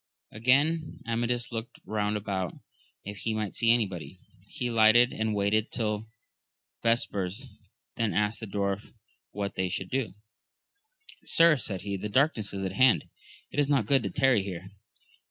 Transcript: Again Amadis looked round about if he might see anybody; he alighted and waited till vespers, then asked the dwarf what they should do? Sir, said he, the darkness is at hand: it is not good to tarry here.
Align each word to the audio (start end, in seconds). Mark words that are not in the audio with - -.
Again 0.31 1.03
Amadis 1.05 1.51
looked 1.51 1.79
round 1.85 2.17
about 2.17 2.55
if 3.03 3.17
he 3.17 3.35
might 3.35 3.55
see 3.55 3.69
anybody; 3.71 4.19
he 4.47 4.65
alighted 4.65 5.13
and 5.13 5.35
waited 5.35 5.69
till 5.71 6.07
vespers, 6.81 7.47
then 7.97 8.11
asked 8.11 8.39
the 8.39 8.47
dwarf 8.47 8.93
what 9.29 9.53
they 9.53 9.69
should 9.69 9.91
do? 9.91 10.15
Sir, 11.23 11.55
said 11.55 11.81
he, 11.83 11.97
the 11.97 12.09
darkness 12.09 12.51
is 12.51 12.65
at 12.65 12.71
hand: 12.71 13.09
it 13.51 13.59
is 13.59 13.69
not 13.69 13.85
good 13.85 14.01
to 14.01 14.09
tarry 14.09 14.41
here. 14.41 14.71